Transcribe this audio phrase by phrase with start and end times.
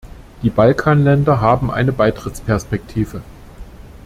[0.41, 3.21] Die Balkanländer haben eine Beitrittsperspektive.